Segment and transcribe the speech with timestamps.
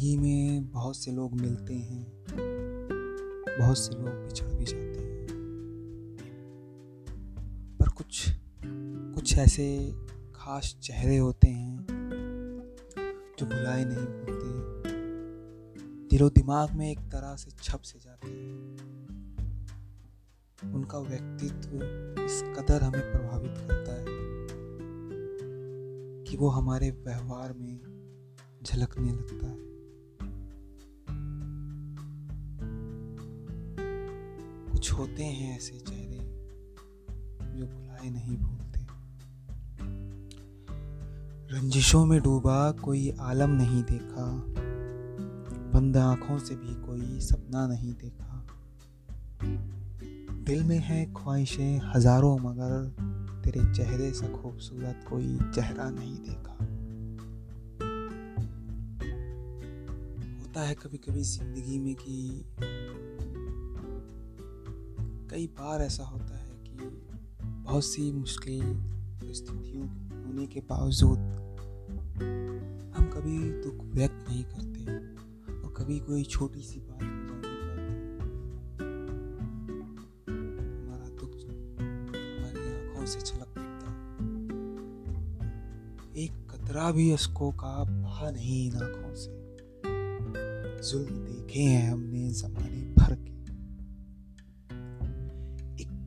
[0.00, 2.24] ज़िंदगी में बहुत से लोग मिलते हैं।
[3.58, 5.26] बहुत से लोग बिछड़ भी जाते हैं।
[7.80, 8.32] पर कुछ
[9.14, 9.94] कुछ ऐसे
[10.34, 11.86] खास चेहरे होते हैं
[13.38, 14.48] जो भुलाए नहीं भूलते
[16.08, 18.76] दिलो दिमाग में एक तरह से छप से जाते हैं।
[20.74, 21.76] उनका व्यक्तित्व
[22.24, 24.06] इस कदर हमें प्रभावित करता है
[26.24, 27.80] कि वो हमारे व्यवहार में
[28.62, 29.79] झलकने लगता है।
[34.80, 36.18] कुछ होते हैं ऐसे चेहरे
[37.58, 38.80] जो भुलाए नहीं भूलते।
[41.54, 44.24] रंजिशों में डूबा कोई आलम नहीं देखा।
[45.74, 48.46] बंद आँखों से भी कोई सपना नहीं देखा।
[50.44, 52.88] दिल में है ख्वाहिशें हज़ारों मगर
[53.44, 56.56] तेरे चेहरे सा खूबसूरत कोई चेहरा नहीं देखा।
[60.40, 62.44] होता है कभी कभी ज़िंदगी में कि
[65.30, 66.78] कई बार ऐसा होता है कि
[67.44, 68.62] बहुत सी मुश्किल
[69.22, 69.88] परिस्थितियों
[70.26, 71.18] होने के बावजूद
[72.96, 74.84] हम कभी दुख व्यक्त नहीं करते
[75.52, 77.02] और कभी कोई छोटी सी बात
[80.62, 81.34] हमारा दुख
[81.80, 83.92] हमारी आँखों से छलक पड़ता
[86.16, 89.40] एक कतरा भी अस्कों का बहा नहीं इन आँखों से।
[90.90, 92.69] जुल्म देखे हैं हमने जमाने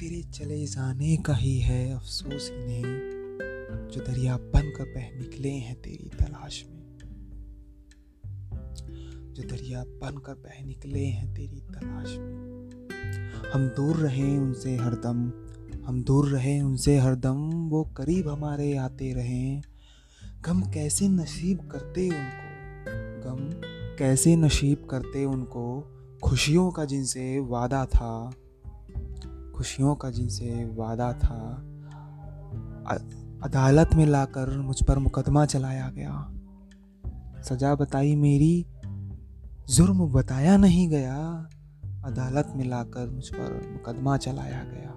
[0.04, 2.82] तेरे चले जाने का ही है अफसोस ही नहीं
[3.88, 6.98] जो दरिया बन कर बह निकले हैं तेरी तलाश में।
[9.34, 12.88] जो दरिया बन कर बह निकले हैं तेरी तलाश में।
[13.54, 15.32] हम दूर रहे उनसे हरदम
[15.86, 19.62] हम दूर रहे उनसे हरदम वो करीब हमारे आते रहे।
[20.42, 22.50] गम कैसे नसीब करते उनको,
[23.26, 23.50] गम
[23.98, 25.82] कैसे नसीब करते उनको,
[26.24, 28.32] खुशियों का जिनसे वादा था
[29.56, 31.70] खुशियों का जिनसे वादा था
[33.44, 36.34] अदालत में लाकर मुझ पर मुकदमा चलाया गया।
[37.42, 38.66] सजा बताई मेरी,
[39.70, 41.50] जुर्म बताया नहीं गया।
[42.06, 44.94] अदालत में लाकर मुझ पर मुकदमा चलाया गया।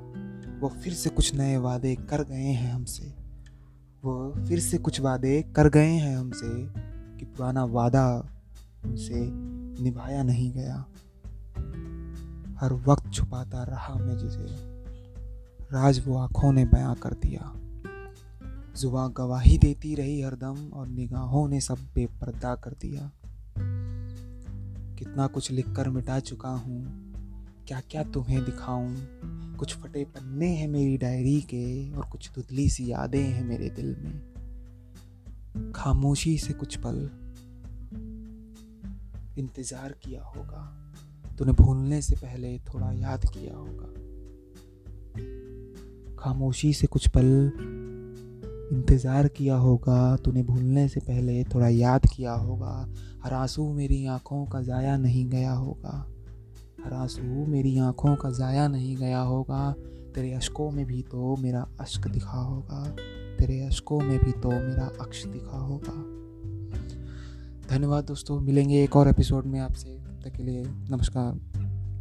[0.61, 3.15] वो फिर से कुछ नए वादे कर गए हैं हमसे।
[4.05, 6.67] वो फिर से कुछ वादे कर गए हैं हमसे
[7.19, 8.29] कि पुराना वादा
[8.85, 9.21] उनसे
[9.83, 10.85] निभाया नहीं गया।
[12.61, 14.47] हर वक्त छुपाता रहा मैं जिसे।
[15.73, 17.53] राज वो आँखों ने बयां कर दिया।
[18.77, 23.13] जुबा गवाही देती रही हरदम और निगाहों ने सब बेपर्दा कर दिया।
[24.99, 27.13] कितना कुछ लिख कर मिटा चुका हूँ।
[27.69, 28.97] क्या क्या तुम्हें दिखाऊँ?
[29.57, 33.97] कुछ फटे पन्ने हैं मेरी डायरी के और कुछ धुतली सी यादें हैं मेरे दिल
[33.99, 34.37] में।
[35.73, 37.11] खामोशी से कुछ पल
[39.39, 40.86] इंतज़ार किया होगा।
[41.39, 43.93] तूने भूलने से पहले थोड़ा याद किया होगा।
[46.19, 47.27] खामोशी से कुछ पल
[48.73, 52.89] इंतज़ार किया होगा तूने भूलने से पहले थोड़ा याद किया होगा।
[53.25, 56.07] हर आँसू मेरी आँखों का ज़ाया नहीं गया होगा।
[56.85, 59.75] हर आँसू मेरी आँखों का ज़ाया नहीं गया होगा।
[60.15, 62.97] तेरे अशकों में भी तो मेरा अश्क दिखा होगा।
[63.39, 65.95] तेरे अशकों में भी तो मेरा अक्ष दिखा होगा।
[67.71, 69.96] धन्यवाद दोस्तों मिलेंगे एक और एपिसोड में आपसे।
[70.27, 71.35] तक के लिए नमस्कार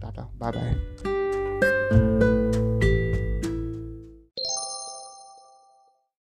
[0.02, 2.35] टाटा बाय बाय